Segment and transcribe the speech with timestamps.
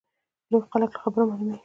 [0.51, 1.59] لوی خلک له خبرو معلومیږي.